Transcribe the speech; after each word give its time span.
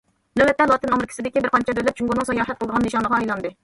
نۆۋەتتە 0.39 0.65
لاتىن 0.71 0.95
ئامېرىكىسىدىكى 0.95 1.45
بىر 1.45 1.53
قانچە 1.59 1.79
دۆلەت 1.83 2.03
جۇڭگونىڭ 2.03 2.31
ساياھەت 2.33 2.59
قىلىدىغان 2.61 2.91
نىشانىغا 2.91 3.25
ئايلاندى. 3.25 3.59